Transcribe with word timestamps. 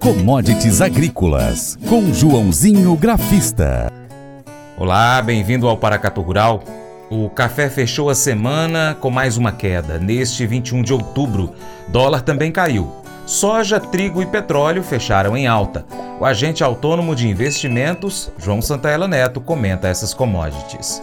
Commodities 0.00 0.80
Agrícolas, 0.80 1.76
com 1.86 2.10
Joãozinho 2.10 2.96
Grafista. 2.96 3.92
Olá, 4.74 5.20
bem-vindo 5.20 5.68
ao 5.68 5.76
Paracato 5.76 6.22
Rural. 6.22 6.64
O 7.10 7.28
café 7.28 7.68
fechou 7.68 8.08
a 8.08 8.14
semana 8.14 8.96
com 8.98 9.10
mais 9.10 9.36
uma 9.36 9.52
queda. 9.52 9.98
Neste 9.98 10.46
21 10.46 10.80
de 10.80 10.94
outubro, 10.94 11.52
dólar 11.88 12.22
também 12.22 12.50
caiu. 12.50 12.90
Soja, 13.26 13.78
trigo 13.78 14.22
e 14.22 14.26
petróleo 14.26 14.82
fecharam 14.82 15.36
em 15.36 15.46
alta. 15.46 15.84
O 16.18 16.24
agente 16.24 16.64
autônomo 16.64 17.14
de 17.14 17.28
investimentos, 17.28 18.32
João 18.38 18.62
Santaella 18.62 19.06
Neto, 19.06 19.38
comenta 19.38 19.86
essas 19.86 20.14
commodities. 20.14 21.02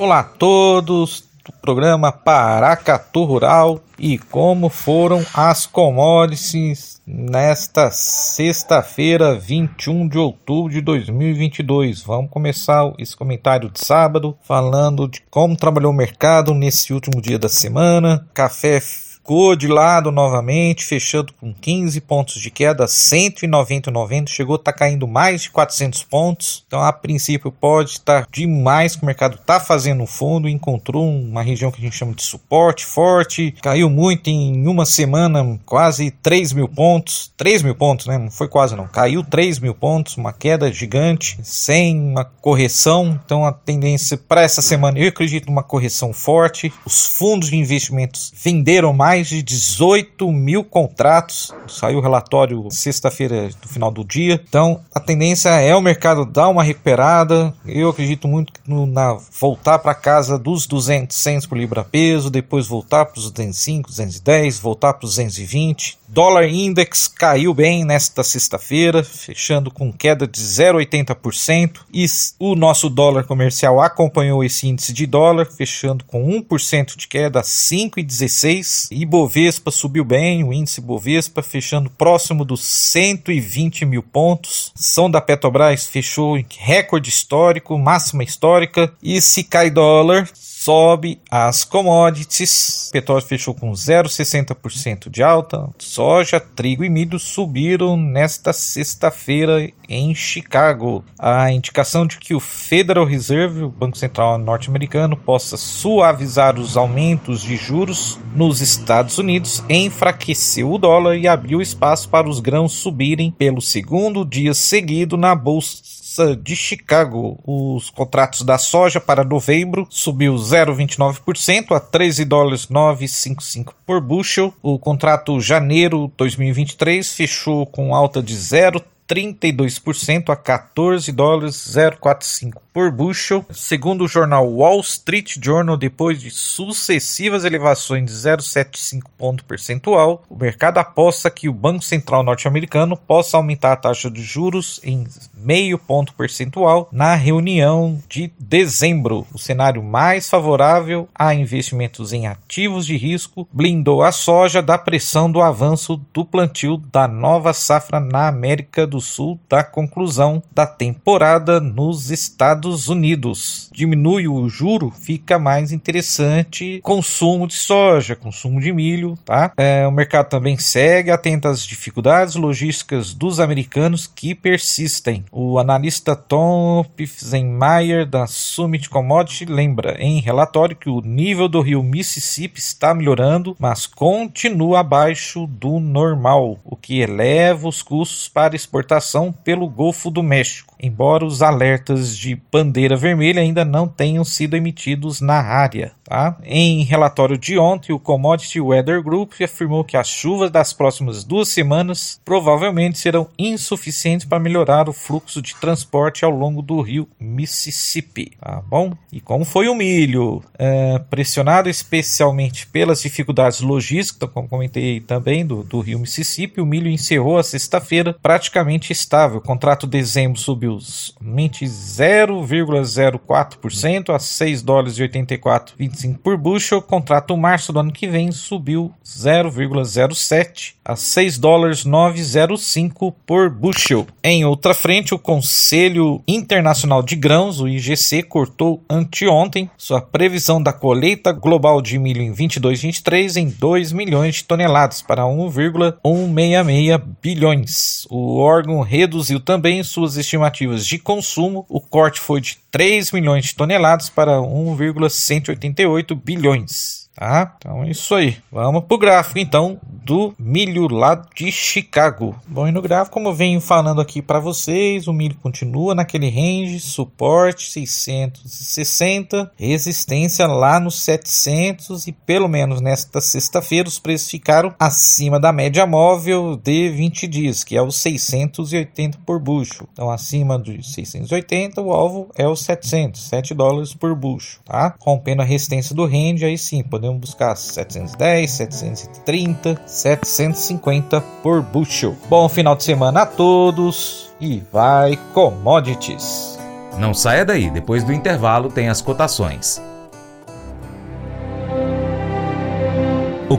Olá 0.00 0.18
a 0.18 0.24
todos 0.24 1.20
do 1.20 1.25
programa 1.52 2.12
Paracatu 2.12 3.24
Rural 3.24 3.80
e 3.98 4.18
como 4.18 4.68
foram 4.68 5.24
as 5.34 5.66
commodities 5.66 7.00
nesta 7.06 7.90
sexta-feira, 7.90 9.34
21 9.34 10.08
de 10.08 10.18
outubro 10.18 10.72
de 10.72 10.80
2022. 10.80 12.02
Vamos 12.02 12.30
começar 12.30 12.92
esse 12.98 13.16
comentário 13.16 13.70
de 13.70 13.84
sábado 13.84 14.36
falando 14.42 15.08
de 15.08 15.22
como 15.30 15.56
trabalhou 15.56 15.92
o 15.92 15.96
mercado 15.96 16.52
nesse 16.52 16.92
último 16.92 17.22
dia 17.22 17.38
da 17.38 17.48
semana. 17.48 18.26
Café 18.34 18.80
ficou 19.26 19.56
de 19.56 19.66
lado 19.66 20.12
novamente, 20.12 20.84
fechando 20.84 21.32
com 21.32 21.52
15 21.52 22.00
pontos 22.02 22.40
de 22.40 22.48
queda, 22.48 22.84
190,90, 22.84 24.28
chegou 24.28 24.54
a 24.54 24.58
estar 24.58 24.72
tá 24.72 24.78
caindo 24.78 25.08
mais 25.08 25.42
de 25.42 25.50
400 25.50 26.04
pontos. 26.04 26.62
Então, 26.68 26.80
a 26.80 26.92
princípio, 26.92 27.50
pode 27.50 27.90
estar 27.90 28.24
demais 28.30 28.94
que 28.94 29.02
o 29.02 29.06
mercado 29.06 29.34
está 29.34 29.58
fazendo 29.58 29.98
no 29.98 30.06
fundo, 30.06 30.48
encontrou 30.48 31.04
uma 31.04 31.42
região 31.42 31.72
que 31.72 31.80
a 31.80 31.84
gente 31.84 31.96
chama 31.96 32.14
de 32.14 32.22
suporte 32.22 32.86
forte, 32.86 33.52
caiu 33.60 33.90
muito 33.90 34.30
em 34.30 34.68
uma 34.68 34.86
semana, 34.86 35.58
quase 35.66 36.12
3 36.12 36.52
mil 36.52 36.68
pontos, 36.68 37.32
3 37.36 37.62
mil 37.62 37.74
pontos, 37.74 38.06
né? 38.06 38.18
Não 38.18 38.30
foi 38.30 38.46
quase 38.46 38.76
não, 38.76 38.86
caiu 38.86 39.24
3 39.24 39.58
mil 39.58 39.74
pontos, 39.74 40.16
uma 40.16 40.32
queda 40.32 40.70
gigante, 40.70 41.36
sem 41.42 41.98
uma 41.98 42.24
correção. 42.24 43.18
Então, 43.24 43.44
a 43.44 43.50
tendência 43.50 44.16
para 44.16 44.42
essa 44.42 44.62
semana, 44.62 45.00
eu 45.00 45.08
acredito 45.08 45.46
numa 45.46 45.64
correção 45.64 46.12
forte. 46.12 46.72
Os 46.84 47.06
fundos 47.06 47.50
de 47.50 47.56
investimentos 47.56 48.32
venderam 48.36 48.92
mais 48.92 49.15
mais 49.16 49.28
de 49.28 49.42
18 49.42 50.30
mil 50.30 50.62
contratos. 50.62 51.54
Saiu 51.66 51.98
o 51.98 52.02
relatório 52.02 52.70
sexta-feira 52.70 53.48
do 53.62 53.68
final 53.68 53.90
do 53.90 54.04
dia. 54.04 54.42
Então 54.46 54.80
a 54.94 55.00
tendência 55.00 55.48
é 55.48 55.74
o 55.74 55.80
mercado 55.80 56.26
dar 56.26 56.48
uma 56.48 56.62
recuperada. 56.62 57.54
Eu 57.64 57.88
acredito 57.88 58.28
muito 58.28 58.52
no, 58.66 58.84
na 58.86 59.16
voltar 59.40 59.78
para 59.78 59.94
casa 59.94 60.38
dos 60.38 60.66
200 60.66 61.16
cents 61.16 61.46
por 61.46 61.56
libra 61.56 61.82
peso, 61.82 62.28
depois 62.28 62.66
voltar 62.66 63.06
para 63.06 63.18
os 63.18 63.30
205, 63.30 63.88
210, 63.88 64.58
voltar 64.58 64.92
para 64.92 65.06
os 65.06 65.12
220 65.12 65.98
Dólar 66.08 66.48
Index 66.48 67.08
caiu 67.08 67.52
bem 67.52 67.84
nesta 67.84 68.22
sexta-feira, 68.22 69.02
fechando 69.02 69.70
com 69.70 69.92
queda 69.92 70.26
de 70.26 70.40
0,80%. 70.40 71.80
E 71.92 72.06
o 72.38 72.54
nosso 72.54 72.88
dólar 72.88 73.24
comercial 73.24 73.80
acompanhou 73.80 74.44
esse 74.44 74.68
índice 74.68 74.92
de 74.92 75.06
dólar, 75.06 75.46
fechando 75.46 76.04
com 76.04 76.24
1% 76.26 76.96
de 76.96 77.08
queda 77.08 77.40
a 77.40 77.42
5,16%. 77.42 78.88
E 78.90 79.04
Bovespa 79.04 79.70
subiu 79.70 80.04
bem, 80.04 80.44
o 80.44 80.52
índice 80.52 80.80
Bovespa 80.80 81.42
fechando 81.42 81.90
próximo 81.90 82.44
dos 82.44 82.62
120 82.62 83.84
mil 83.84 84.02
pontos. 84.02 84.72
Ação 84.78 85.10
da 85.10 85.20
Petrobras 85.20 85.86
fechou 85.86 86.38
em 86.38 86.46
recorde 86.58 87.10
histórico, 87.10 87.76
máxima 87.78 88.22
histórica. 88.22 88.92
E 89.02 89.20
se 89.20 89.42
cai 89.42 89.70
dólar, 89.70 90.28
sobe 90.66 91.20
as 91.30 91.62
commodities. 91.62 92.90
Petróleo 92.92 93.22
fechou 93.22 93.54
com 93.54 93.70
0,60% 93.70 95.08
de 95.08 95.22
alta. 95.22 95.68
Soja, 95.78 96.40
trigo 96.40 96.82
e 96.82 96.88
milho 96.88 97.20
subiram 97.20 97.96
nesta 97.96 98.52
sexta-feira 98.52 99.70
em 99.88 100.12
Chicago. 100.12 101.04
A 101.16 101.52
indicação 101.52 102.04
de 102.04 102.18
que 102.18 102.34
o 102.34 102.40
Federal 102.40 103.04
Reserve, 103.04 103.62
o 103.62 103.68
Banco 103.68 103.96
Central 103.96 104.38
norte-americano, 104.38 105.16
possa 105.16 105.56
suavizar 105.56 106.58
os 106.58 106.76
aumentos 106.76 107.42
de 107.42 107.54
juros 107.54 108.18
nos 108.34 108.60
Estados 108.60 109.18
Unidos 109.18 109.62
enfraqueceu 109.68 110.72
o 110.72 110.78
dólar 110.78 111.16
e 111.16 111.28
abriu 111.28 111.62
espaço 111.62 112.08
para 112.08 112.28
os 112.28 112.40
grãos 112.40 112.72
subirem 112.72 113.30
pelo 113.30 113.60
segundo 113.60 114.24
dia 114.24 114.52
seguido 114.52 115.16
na 115.16 115.32
bolsa 115.32 115.96
Bolsa 116.16 116.34
de 116.34 116.56
Chicago. 116.56 117.38
Os 117.44 117.90
contratos 117.90 118.40
da 118.42 118.56
soja 118.56 118.98
para 118.98 119.22
novembro 119.22 119.86
subiu 119.90 120.34
0,29% 120.34 121.76
a 121.76 121.80
13 121.80 122.24
dólares 122.24 122.68
955 122.70 123.74
por 123.84 124.00
bushel. 124.00 124.54
O 124.62 124.78
contrato 124.78 125.38
janeiro 125.40 126.10
2023 126.16 127.12
fechou 127.12 127.66
com 127.66 127.94
alta 127.94 128.22
de 128.22 128.34
0 128.34 128.82
32% 129.08 130.30
a 130.30 130.36
14 130.36 131.10
dólares 131.12 131.74
045 132.00 132.62
por 132.76 132.90
bushel. 132.90 133.42
Segundo 133.50 134.04
o 134.04 134.08
jornal 134.08 134.46
Wall 134.46 134.80
Street 134.80 135.38
Journal, 135.42 135.78
depois 135.78 136.20
de 136.20 136.30
sucessivas 136.30 137.44
elevações 137.44 138.04
de 138.04 138.12
0,75 138.12 139.04
ponto 139.16 139.44
percentual, 139.44 140.22
o 140.28 140.36
mercado 140.36 140.76
aposta 140.76 141.30
que 141.30 141.48
o 141.48 141.54
Banco 141.54 141.82
Central 141.82 142.22
norte-americano 142.22 142.94
possa 142.94 143.38
aumentar 143.38 143.72
a 143.72 143.76
taxa 143.76 144.10
de 144.10 144.22
juros 144.22 144.78
em 144.84 145.06
meio 145.34 145.78
ponto 145.78 146.12
percentual 146.12 146.88
na 146.92 147.14
reunião 147.14 147.98
de 148.08 148.30
dezembro. 148.38 149.26
O 149.32 149.38
cenário 149.38 149.82
mais 149.82 150.28
favorável 150.28 151.08
a 151.14 151.32
investimentos 151.32 152.12
em 152.12 152.26
ativos 152.26 152.84
de 152.84 152.96
risco 152.96 153.48
blindou 153.50 154.02
a 154.02 154.12
soja 154.12 154.60
da 154.60 154.76
pressão 154.76 155.30
do 155.30 155.40
avanço 155.40 155.98
do 156.12 156.24
plantio 156.24 156.76
da 156.76 157.08
nova 157.08 157.54
safra 157.54 158.00
na 158.00 158.28
América 158.28 158.86
do 158.86 158.95
do 158.96 159.00
Sul 159.00 159.38
da 159.48 159.62
conclusão 159.62 160.42
da 160.54 160.66
temporada 160.66 161.60
nos 161.60 162.10
Estados 162.10 162.88
Unidos. 162.88 163.70
Diminui 163.72 164.26
o 164.26 164.48
juro, 164.48 164.90
fica 164.90 165.38
mais 165.38 165.70
interessante 165.70 166.80
consumo 166.82 167.46
de 167.46 167.54
soja, 167.54 168.16
consumo 168.16 168.58
de 168.58 168.72
milho, 168.72 169.18
tá? 169.24 169.52
É, 169.56 169.86
o 169.86 169.92
mercado 169.92 170.30
também 170.30 170.56
segue 170.56 171.10
atento 171.10 171.46
às 171.46 171.66
dificuldades 171.66 172.36
logísticas 172.36 173.12
dos 173.12 173.38
americanos 173.38 174.06
que 174.06 174.34
persistem. 174.34 175.24
O 175.30 175.58
analista 175.58 176.16
Tom 176.16 176.84
Pfzenmeier 176.96 178.06
da 178.06 178.26
Summit 178.26 178.88
Commodity 178.88 179.44
lembra 179.44 179.96
em 180.00 180.20
relatório 180.20 180.74
que 180.74 180.88
o 180.88 181.02
nível 181.02 181.48
do 181.48 181.60
rio 181.60 181.82
Mississippi 181.82 182.58
está 182.58 182.94
melhorando, 182.94 183.54
mas 183.58 183.84
continua 183.86 184.80
abaixo 184.80 185.46
do 185.46 185.78
normal, 185.78 186.58
o 186.64 186.74
que 186.74 187.00
eleva 187.00 187.68
os 187.68 187.82
custos 187.82 188.28
para 188.28 188.56
exportação 188.86 189.32
pelo 189.32 189.68
Golfo 189.68 190.10
do 190.10 190.22
México 190.22 190.75
embora 190.80 191.24
os 191.24 191.42
alertas 191.42 192.16
de 192.16 192.40
bandeira 192.50 192.96
vermelha 192.96 193.40
ainda 193.40 193.64
não 193.64 193.88
tenham 193.88 194.24
sido 194.24 194.54
emitidos 194.54 195.20
na 195.20 195.40
área. 195.40 195.92
Tá? 196.04 196.36
Em 196.44 196.84
relatório 196.84 197.36
de 197.36 197.58
ontem, 197.58 197.92
o 197.92 197.98
Commodity 197.98 198.60
Weather 198.60 199.02
Group 199.02 199.32
afirmou 199.42 199.82
que 199.82 199.96
as 199.96 200.06
chuvas 200.06 200.50
das 200.50 200.72
próximas 200.72 201.24
duas 201.24 201.48
semanas 201.48 202.20
provavelmente 202.24 202.98
serão 202.98 203.28
insuficientes 203.36 204.24
para 204.24 204.38
melhorar 204.38 204.88
o 204.88 204.92
fluxo 204.92 205.42
de 205.42 205.56
transporte 205.56 206.24
ao 206.24 206.30
longo 206.30 206.62
do 206.62 206.80
rio 206.80 207.08
Mississippi. 207.18 208.32
Tá 208.40 208.62
bom? 208.66 208.92
E 209.12 209.20
como 209.20 209.44
foi 209.44 209.68
o 209.68 209.74
milho? 209.74 210.42
É, 210.56 210.98
pressionado 211.10 211.68
especialmente 211.68 212.66
pelas 212.68 213.02
dificuldades 213.02 213.60
logísticas, 213.60 214.30
como 214.32 214.48
comentei 214.48 215.00
também, 215.00 215.44
do, 215.44 215.64
do 215.64 215.80
rio 215.80 215.98
Mississippi, 215.98 216.60
o 216.60 216.66
milho 216.66 216.88
encerrou 216.88 217.36
a 217.36 217.42
sexta-feira 217.42 218.16
praticamente 218.22 218.92
estável. 218.92 219.38
O 219.38 219.42
contrato 219.42 219.86
dezembro 219.86 220.38
subiu 220.38 220.65
subiu 220.66 220.80
somente 220.80 221.64
0,04% 221.64 224.14
a 224.14 224.18
6 224.18 224.62
dólares 224.62 224.98
e 224.98 225.02
84,25 225.02 226.18
por 226.18 226.36
bushel. 226.36 226.82
Contrato 226.82 227.36
março 227.36 227.72
do 227.72 227.78
ano 227.78 227.92
que 227.92 228.08
vem 228.08 228.32
subiu 228.32 228.92
0,07 229.04 230.74
a 230.84 230.96
6 230.96 231.38
dólares 231.38 231.84
905 231.84 233.12
por 233.26 233.48
bushel. 233.50 234.06
Em 234.22 234.44
outra 234.44 234.74
frente, 234.74 235.14
o 235.14 235.18
Conselho 235.18 236.22
Internacional 236.28 237.02
de 237.02 237.16
Grãos, 237.16 237.58
o 237.60 237.68
IGC, 237.68 238.22
cortou 238.22 238.82
anteontem 238.88 239.68
sua 239.76 240.00
previsão 240.00 240.62
da 240.62 240.72
colheita 240.72 241.32
global 241.32 241.82
de 241.82 241.98
milho 241.98 242.22
em 242.22 242.32
22/23 242.32 243.36
em 243.36 243.48
2 243.48 243.90
milhões 243.92 244.36
de 244.36 244.44
toneladas 244.44 245.02
para 245.02 245.26
1,166 245.26 247.00
bilhões. 247.20 248.06
O 248.08 248.38
órgão 248.38 248.80
reduziu 248.80 249.40
também 249.40 249.82
suas 249.82 250.16
estimativas 250.16 250.55
estimativas 250.56 250.86
de 250.86 250.98
consumo, 250.98 251.66
o 251.68 251.80
corte 251.80 252.18
foi 252.20 252.40
de 252.40 252.58
3 252.70 253.12
milhões 253.12 253.44
de 253.44 253.54
toneladas 253.54 254.08
para 254.08 254.40
1,188 254.40 256.14
bilhões. 256.16 257.05
Tá? 257.16 257.56
Então 257.58 257.82
é 257.82 257.90
isso 257.90 258.14
aí. 258.14 258.36
Vamos 258.52 258.84
pro 258.84 258.98
gráfico 258.98 259.38
então 259.38 259.80
do 259.82 260.32
milho 260.38 260.86
lá 260.86 261.20
de 261.34 261.50
Chicago. 261.50 262.36
Bom, 262.46 262.68
e 262.68 262.72
no 262.72 262.80
gráfico, 262.80 263.14
como 263.14 263.30
eu 263.30 263.34
venho 263.34 263.60
falando 263.60 264.00
aqui 264.00 264.22
para 264.22 264.38
vocês, 264.38 265.08
o 265.08 265.12
milho 265.12 265.34
continua 265.42 265.94
naquele 265.94 266.28
range, 266.28 266.78
suporte 266.78 267.68
660, 267.70 269.50
resistência 269.56 270.46
lá 270.46 270.78
nos 270.78 271.02
700 271.02 272.06
e 272.06 272.12
pelo 272.12 272.48
menos 272.48 272.80
nesta 272.80 273.20
sexta-feira 273.20 273.88
os 273.88 273.98
preços 273.98 274.30
ficaram 274.30 274.74
acima 274.78 275.40
da 275.40 275.52
média 275.52 275.86
móvel 275.86 276.56
de 276.56 276.88
20 276.90 277.26
dias, 277.26 277.64
que 277.64 277.76
é 277.76 277.82
os 277.82 277.96
680 277.96 279.18
por 279.24 279.40
bucho. 279.40 279.88
Então 279.92 280.10
acima 280.10 280.58
dos 280.58 280.92
680, 280.92 281.80
o 281.80 281.92
alvo 281.92 282.28
é 282.36 282.46
os 282.46 282.62
700, 282.62 283.28
7 283.28 283.54
dólares 283.54 283.94
por 283.94 284.14
bucho, 284.14 284.60
tá? 284.64 284.94
Rompendo 285.00 285.42
a 285.42 285.44
resistência 285.44 285.94
do 285.94 286.06
range, 286.06 286.44
aí 286.44 286.58
sim, 286.58 286.82
podemos 286.82 287.05
buscar 287.14 287.56
710, 287.56 288.50
730, 288.50 289.80
750 289.86 291.20
por 291.42 291.62
bushel. 291.62 292.16
Bom 292.28 292.48
final 292.48 292.74
de 292.74 292.84
semana 292.84 293.22
a 293.22 293.26
todos 293.26 294.30
e 294.40 294.62
vai 294.72 295.18
commodities. 295.32 296.58
Não 296.98 297.12
saia 297.12 297.44
daí, 297.44 297.70
depois 297.70 298.02
do 298.02 298.12
intervalo 298.12 298.70
tem 298.70 298.88
as 298.88 299.00
cotações. 299.02 299.80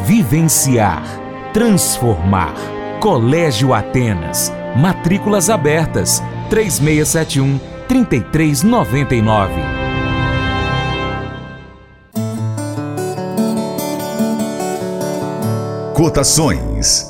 vivenciar, 0.00 1.04
transformar. 1.52 2.54
Colégio 3.00 3.72
Atenas. 3.72 4.52
Matrículas 4.76 5.48
abertas. 5.50 6.22
3671 6.50 7.58
3399. 7.88 9.54
Cotações. 15.94 17.06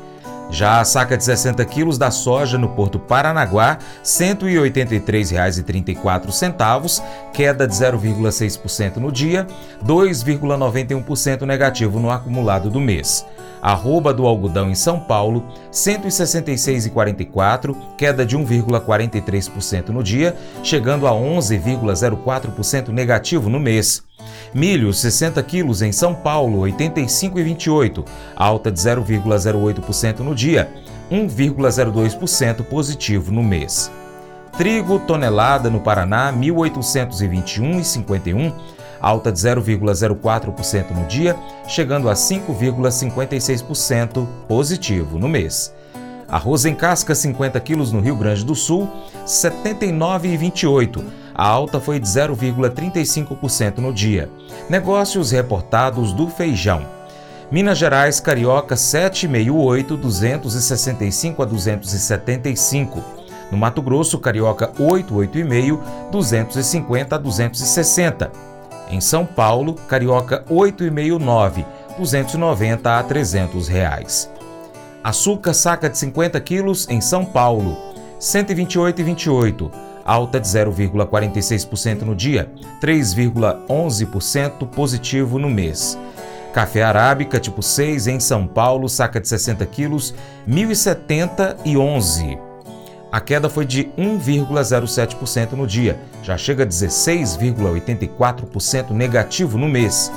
já 0.49 0.79
a 0.79 0.85
saca 0.85 1.15
de 1.15 1.23
60 1.23 1.63
quilos 1.65 1.97
da 1.97 2.11
soja 2.11 2.57
no 2.57 2.69
Porto 2.69 2.99
Paranaguá, 2.99 3.73
R$ 3.73 3.79
183,34, 4.03 7.03
queda 7.33 7.67
de 7.67 7.73
0,6% 7.73 8.97
no 8.97 9.11
dia, 9.11 9.45
2,91% 9.85 11.41
negativo 11.43 11.99
no 11.99 12.09
acumulado 12.09 12.69
do 12.69 12.79
mês. 12.79 13.25
Arroba 13.61 14.13
do 14.13 14.25
algodão 14.25 14.69
em 14.69 14.75
São 14.75 14.97
Paulo, 14.99 15.43
R$ 15.49 15.55
166,44, 15.71 17.75
queda 17.97 18.25
de 18.25 18.37
1,43% 18.37 19.89
no 19.89 20.01
dia, 20.01 20.33
chegando 20.63 21.05
a 21.07 21.11
11,04% 21.11 22.87
negativo 22.89 23.49
no 23.49 23.59
mês. 23.59 24.01
Milho, 24.53 24.93
60 24.93 25.43
quilos 25.43 25.81
em 25.81 25.91
São 25.91 26.15
Paulo, 26.15 26.61
85,28, 26.61 28.05
alta 28.35 28.71
de 28.71 28.79
0,08% 28.79 30.19
no 30.19 30.33
dia, 30.33 30.71
1,02% 31.11 32.63
positivo 32.63 33.29
no 33.31 33.43
mês. 33.43 33.91
Trigo, 34.57 34.97
tonelada 34.99 35.69
no 35.69 35.79
Paraná, 35.79 36.33
1.821,51, 36.33 38.51
alta 39.01 39.31
de 39.31 39.39
0,04% 39.39 40.91
no 40.91 41.05
dia, 41.05 41.35
chegando 41.67 42.09
a 42.09 42.13
5,56% 42.13 44.27
positivo 44.47 45.17
no 45.17 45.27
mês. 45.27 45.73
Arroz 46.27 46.65
em 46.65 46.75
casca 46.75 47.15
50 47.15 47.59
quilos 47.59 47.91
no 47.91 47.99
Rio 47.99 48.15
Grande 48.15 48.45
do 48.45 48.53
Sul, 48.53 48.87
79,28. 49.25 51.03
A 51.33 51.47
alta 51.47 51.79
foi 51.79 51.99
de 51.99 52.07
0,35% 52.07 53.77
no 53.77 53.93
dia. 53.93 54.29
Negócios 54.69 55.31
reportados 55.31 56.13
do 56.13 56.27
feijão. 56.27 56.85
Minas 57.51 57.79
Gerais 57.79 58.19
Carioca 58.19 58.75
768 58.75 59.97
265 59.97 61.41
a 61.41 61.45
275. 61.45 63.03
No 63.51 63.57
Mato 63.57 63.81
Grosso 63.81 64.19
Carioca 64.19 64.71
885 64.77 65.81
250 66.11 67.15
a 67.15 67.17
260. 67.17 68.48
Em 68.89 68.99
São 68.99 69.25
Paulo 69.25 69.75
Carioca 69.75 70.43
869 70.49 71.65
290 71.97 72.97
a 72.97 73.03
300 73.03 73.67
reais. 73.67 74.29
Açúcar 75.03 75.53
saca 75.53 75.89
de 75.89 75.97
50 75.97 76.39
quilos 76.41 76.87
em 76.89 77.01
São 77.01 77.23
Paulo, 77.23 77.77
128,28, 78.19 79.71
alta 80.05 80.39
de 80.39 80.47
0,46% 80.47 82.01
no 82.01 82.15
dia, 82.15 82.51
3,11% 82.81 84.67
positivo 84.67 85.37
no 85.37 85.49
mês. 85.49 85.97
Café 86.53 86.83
arábica 86.83 87.39
tipo 87.39 87.61
6 87.61 88.07
em 88.07 88.19
São 88.19 88.47
Paulo, 88.47 88.89
saca 88.89 89.21
de 89.21 89.27
60 89.27 89.65
quilos, 89.67 90.15
1.070,11. 90.47 92.48
A 93.11 93.19
queda 93.19 93.49
foi 93.49 93.65
de 93.65 93.85
1,07% 93.97 95.53
no 95.53 95.65
dia, 95.65 95.99
já 96.21 96.37
chega 96.37 96.63
a 96.63 96.67
16,84% 96.67 98.91
negativo 98.91 99.57
no 99.57 99.67
mês. 99.67 100.11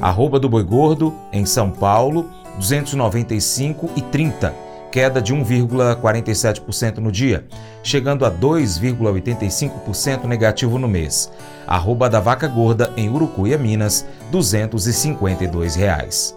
Arroba 0.00 0.38
do 0.38 0.48
Boi 0.48 0.62
Gordo, 0.62 1.12
em 1.32 1.44
São 1.44 1.68
Paulo, 1.68 2.30
295,30, 2.60 4.52
queda 4.94 5.20
de 5.20 5.34
1,47% 5.34 6.98
no 6.98 7.10
dia, 7.10 7.44
chegando 7.82 8.24
a 8.24 8.30
2,85% 8.30 10.22
negativo 10.22 10.78
no 10.78 10.86
mês. 10.86 11.32
Arroba 11.66 12.08
da 12.08 12.20
Vaca 12.20 12.46
Gorda, 12.46 12.92
em 12.96 13.08
Urucuia, 13.08 13.58
Minas, 13.58 14.06
252 14.30 15.74
reais. 15.74 16.36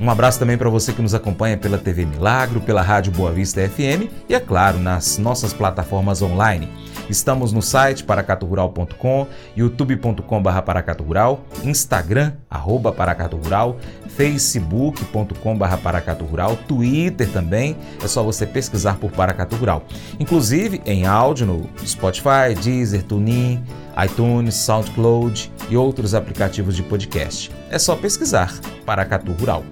Um 0.00 0.08
abraço 0.08 0.38
também 0.38 0.56
para 0.56 0.70
você 0.70 0.92
que 0.92 1.02
nos 1.02 1.16
acompanha 1.16 1.56
pela 1.56 1.76
TV 1.76 2.06
Milagro, 2.06 2.60
pela 2.60 2.80
Rádio 2.80 3.10
Boa 3.10 3.32
Vista 3.32 3.68
FM 3.68 4.08
e, 4.28 4.34
é 4.36 4.38
claro, 4.38 4.78
nas 4.78 5.18
nossas 5.18 5.52
plataformas 5.52 6.22
online. 6.22 6.68
Estamos 7.10 7.52
no 7.52 7.60
site 7.60 8.04
paracaturural.com, 8.04 9.26
youtube.com.br 9.56 10.62
paracaturural, 10.64 11.44
Instagram, 11.64 12.34
arroba 12.50 12.92
paracaturural, 12.92 13.76
facebook.com.br 14.08 15.76
paracaturural, 15.82 16.56
Twitter 16.68 17.30
também, 17.30 17.76
é 18.02 18.08
só 18.08 18.22
você 18.22 18.46
pesquisar 18.46 18.96
por 18.96 19.10
Paracatu 19.10 19.56
Rural. 19.56 19.82
Inclusive 20.18 20.80
em 20.86 21.06
áudio 21.06 21.46
no 21.46 21.70
Spotify, 21.86 22.54
Deezer, 22.62 23.02
TuneIn, 23.02 23.62
iTunes, 24.04 24.54
SoundCloud 24.54 25.52
e 25.68 25.76
outros 25.76 26.14
aplicativos 26.14 26.74
de 26.74 26.82
podcast. 26.82 27.50
É 27.70 27.78
só 27.78 27.96
pesquisar 27.96 28.52
Paracatu 28.86 29.32
Rural. 29.32 29.64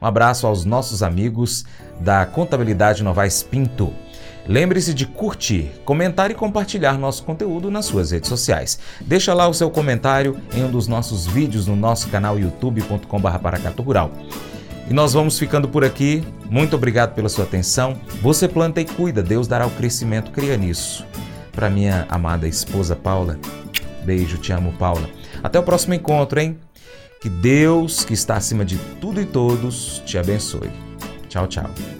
Um 0.00 0.06
abraço 0.06 0.46
aos 0.46 0.64
nossos 0.64 1.02
amigos 1.02 1.64
da 2.00 2.24
Contabilidade 2.24 3.02
Novaes 3.02 3.42
Pinto. 3.42 3.92
Lembre-se 4.50 4.92
de 4.92 5.06
curtir, 5.06 5.70
comentar 5.84 6.28
e 6.28 6.34
compartilhar 6.34 6.98
nosso 6.98 7.22
conteúdo 7.22 7.70
nas 7.70 7.84
suas 7.84 8.10
redes 8.10 8.28
sociais. 8.28 8.80
Deixa 9.00 9.32
lá 9.32 9.46
o 9.46 9.54
seu 9.54 9.70
comentário 9.70 10.38
em 10.52 10.64
um 10.64 10.70
dos 10.72 10.88
nossos 10.88 11.24
vídeos 11.24 11.68
no 11.68 11.76
nosso 11.76 12.08
canal 12.08 12.36
youtube.com.br 12.36 13.80
Rural. 13.80 14.10
E 14.88 14.92
nós 14.92 15.12
vamos 15.12 15.38
ficando 15.38 15.68
por 15.68 15.84
aqui. 15.84 16.24
Muito 16.50 16.74
obrigado 16.74 17.14
pela 17.14 17.28
sua 17.28 17.44
atenção. 17.44 17.96
Você 18.22 18.48
planta 18.48 18.80
e 18.80 18.84
cuida, 18.84 19.22
Deus 19.22 19.46
dará 19.46 19.68
o 19.68 19.70
crescimento, 19.70 20.32
cria 20.32 20.56
nisso. 20.56 21.06
Para 21.52 21.70
minha 21.70 22.04
amada 22.08 22.48
esposa 22.48 22.96
Paula, 22.96 23.38
beijo, 24.04 24.36
te 24.36 24.52
amo, 24.52 24.72
Paula. 24.72 25.08
Até 25.44 25.60
o 25.60 25.62
próximo 25.62 25.94
encontro, 25.94 26.40
hein? 26.40 26.58
Que 27.22 27.28
Deus, 27.28 28.04
que 28.04 28.14
está 28.14 28.34
acima 28.34 28.64
de 28.64 28.78
tudo 29.00 29.20
e 29.20 29.26
todos, 29.26 30.02
te 30.04 30.18
abençoe. 30.18 30.72
Tchau, 31.28 31.46
tchau. 31.46 31.99